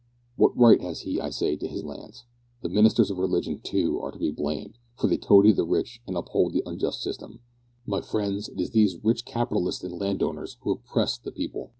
[0.35, 2.25] "What right has he, I say, to his lands?
[2.63, 6.17] The ministers of religion, too, are to be blamed, for they toady the rich and
[6.17, 7.41] uphold the unjust system.
[7.85, 11.69] My friends, it is these rich capitalists and landowners who oppress the people.